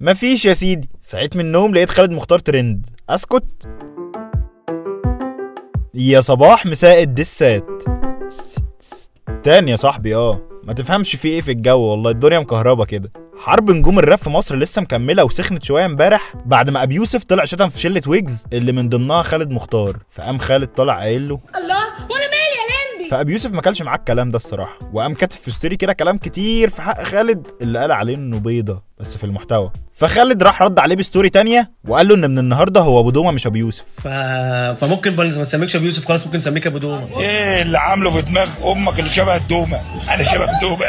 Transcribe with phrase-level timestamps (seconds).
[0.00, 0.88] مفيش يا سيدي.
[1.02, 2.86] صحيت من النوم لقيت خالد مختار ترند.
[3.08, 3.44] اسكت.
[5.94, 7.64] يا صباح مساء الدسات.
[9.44, 10.40] تاني يا صاحبي آه.
[10.64, 13.12] ما تفهمش في إيه في الجو والله الدنيا مكهربة كده.
[13.38, 17.44] حرب نجوم الراب في مصر لسه مكملة وسخنت شوية امبارح بعد ما أبي يوسف طلع
[17.44, 19.96] شتم في شلة ويجز اللي من ضمنها خالد مختار.
[20.10, 23.96] فقام خالد طلع قايل له الله وأنا مالي يا لمبي فأبي يوسف ما كلش معاه
[23.96, 24.78] الكلام ده الصراحة.
[24.92, 28.82] وقام كاتب في story كده كلام كتير في حق خالد اللي قال عليه إنه بيضة
[29.00, 29.70] بس في المحتوى.
[29.94, 33.30] فخالد راح رد عليه ب story تانية وقال له إن من النهارده هو أبو دومه
[33.30, 33.84] مش أبو يوسف.
[34.02, 34.08] ف...
[34.80, 38.72] فممكن ما نسميكش أبو يوسف خلاص ممكن نسميك أبو دومه إيه اللي عامله في دماغ
[38.72, 39.80] أمك اللي شبه الدومه
[40.14, 40.84] أنا شبه الدومه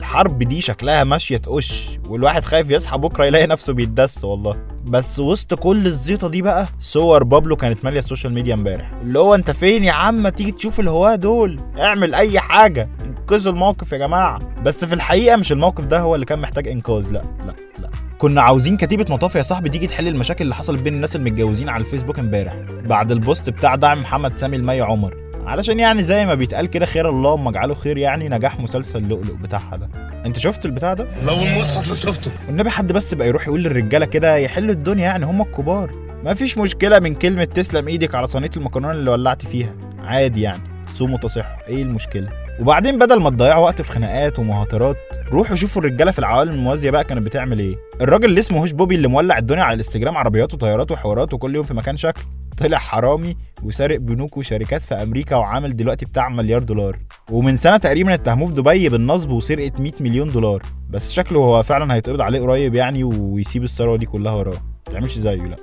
[0.00, 4.56] الحرب دي شكلها ماشية تقش والواحد خايف يصحى بكرة يلاقي نفسه بيتدس والله.
[4.86, 8.90] بس وسط كل الزيطة دي بقى صور بابلو كانت مالية ال social media امبارح.
[9.02, 11.60] اللي هو انت فين يا عم؟ تيجي تشوف الهواه دول.
[11.78, 12.88] اعمل أي حاجة.
[13.04, 14.38] انقذوا الموقف يا جماعة.
[14.62, 17.90] بس في الحقيقة مش الموقف ده هو اللي كان محتاج إنقاذ لا لا لا.
[18.18, 21.84] كنا عاوزين كتيبة مطافي يا صاحبي تيجي تحل المشاكل اللي حصلت بين الناس المتجوزين على
[21.84, 22.54] الفيسبوك امبارح.
[22.86, 25.14] بعد ال post بتاع دعم محمد سامي لمي عمر.
[25.46, 29.76] علشان يعني زي ما بيتقال كده خير اللهم اجعله خير يعني نجاح مسلسل لؤلؤ بتاعها
[29.76, 29.88] ده.
[30.26, 32.30] انت شفت البتاع ده؟ والمصحف لو شفته.
[32.46, 35.90] والنبي حد بس بقى يروح يقول للرجالة كده يحلوا الدنيا يعني هم الكبار.
[36.24, 39.74] ما فيش مشكلة من كلمة تسلم إيدك على صينية المكرونة اللي ولعت فيها.
[40.04, 40.62] عادي يعني.
[40.94, 41.66] صوموا تصحوا.
[41.68, 42.28] إيه المشكلة؟
[42.60, 44.96] وبعدين بدل ما تضيعوا وقت في خناقات ومهاترات
[45.32, 47.76] روحوا شوفوا الرجالة في العوالم الموازية بقى كانت بتعمل إيه.
[48.00, 51.74] الراجل اللي اسمه Hushpuppi اللي مولع الدنيا على الإنستجرام عربيات وطيارات وحوارات وكل يوم في
[51.74, 52.22] مكان شكل.
[52.58, 56.98] طلع حرامي وسارق بنوك وشركات في أمريكا وعامل دلوقتي بتاع مليار دولار.
[57.30, 60.62] ومن سنة تقريبا اتهموه في دبي بالنصب وسرقه 100 مليون دولار.
[60.90, 64.62] بس شكله هو فعلا هيتقبض عليه قريب يعني ويسيب الثروة دي كلها وراه.
[64.86, 65.56] ما تعملش زيه لا.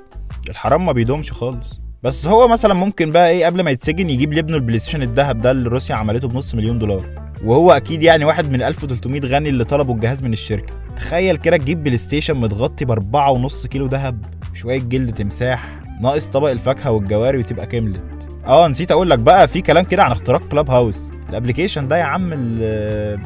[0.50, 1.80] الحرام ما بيدومش خالص.
[2.04, 5.52] بس هو مثلا ممكن بقى إيه قبل ما يتسجن يجيب لابنه البلاي ستيشن الذهب ده
[5.52, 7.04] اللي روسيا عملته بنص مليون دولار.
[7.44, 10.74] وهو أكيد يعني واحد من 1300 غني اللي طلبوا الجهاز من الشركة.
[10.96, 16.50] تخيل كده تجيب بلاي ستيشن متغطي ب 4.5 كيلو ذهب وشويه جلد تمساح ناقص طبق
[16.50, 18.02] الفاكهة والجواري وتبقى كملت.
[18.48, 21.10] آه نسيت أقول لك بقى في كلام كده عن اختراق Clubhouse.
[21.30, 22.30] ال application ده يا عم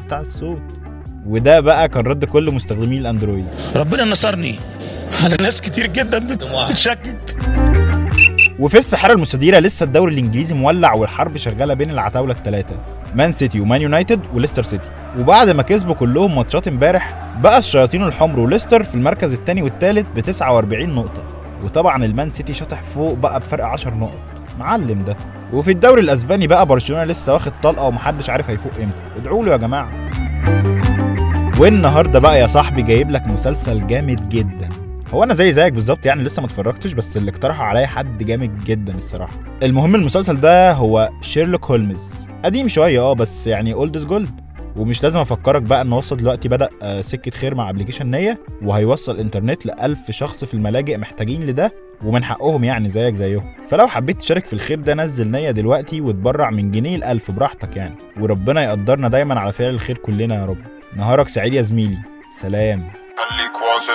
[0.06, 0.62] بتاع الصوت.
[1.26, 3.46] وده بقى كان رد كل مستخدمي الأندرويد.
[3.76, 4.54] ربنا نصرني.
[5.22, 7.36] على ناس كتير جدا بت- بتشكك.
[8.58, 12.76] وفي الساحرة المستديرة لسه الدوري الإنجليزي مولع والحرب شغالة بين العتاولة الثلاثه
[13.14, 14.88] مان سيتي ومان يونايتد وليستر سيتي.
[15.18, 20.20] وبعد ما كسبوا كلهم ماتشات امبارح بقى الشياطين الحمر وليستر في المركز الثاني والثالث ب
[20.20, 21.41] 49 نقطة.
[21.64, 24.18] وطبعا المان سيتي شاطح فوق بقى بفرق 10 نقط.
[24.58, 25.16] معلم ده.
[25.52, 28.98] وفي الدوري الأسباني بقى برشلونة لسه واخد طلقة ومحدش عارف هيفوق إمتى.
[29.16, 29.90] ادعوا له يا جماعة.
[31.58, 34.68] والنهاردة بقى يا صاحبي جايب لك مسلسل جامد جدا.
[35.14, 38.64] هو أنا زي زيك بالظبط يعني لسه ما اتفرجتش بس اللي اقترحه عليا حد جامد
[38.64, 39.32] جدا الصراحة.
[39.62, 42.14] المهم المسلسل ده هو شيرلوك هولمز.
[42.44, 44.41] قديم شوية آه بس يعني old is gold
[44.76, 49.18] ومش لازم افكرك بقى ان وصلة دلوقتي بدأ آه، سكة خير مع application نية وهيوصل
[49.18, 51.72] إنترنت ل 1000 شخص في الملاجئ محتاجين لده
[52.04, 53.54] ومن حقهم يعني زيك زيهم.
[53.68, 57.76] فلو حبيت تشارك في الخير ده نزل نية دلوقتي وتبرع من جنيه ل 1000 براحتك
[57.76, 57.94] يعني.
[58.20, 60.58] وربنا يقدرنا دايما على فعل الخير كلنا يا رب.
[60.96, 61.98] نهارك سعيد يا زميلي.
[62.40, 62.92] سلام.
[63.28, 63.92] خليك واصل.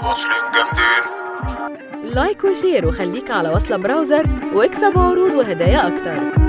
[0.00, 2.14] الواصلين جامدين.
[2.14, 6.41] like و share وخليك على وصلة browser واكسب عروض وهدايا أكتر.